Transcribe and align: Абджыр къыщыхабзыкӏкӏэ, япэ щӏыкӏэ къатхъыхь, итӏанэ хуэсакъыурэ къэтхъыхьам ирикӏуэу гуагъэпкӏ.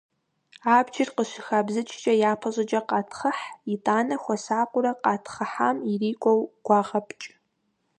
Абджыр 0.75 1.09
къыщыхабзыкӏкӏэ, 1.15 2.13
япэ 2.31 2.49
щӏыкӏэ 2.53 2.79
къатхъыхь, 2.87 3.45
итӏанэ 3.73 4.15
хуэсакъыурэ 4.23 4.91
къэтхъыхьам 5.03 5.77
ирикӏуэу 5.91 6.41
гуагъэпкӏ. 6.65 7.25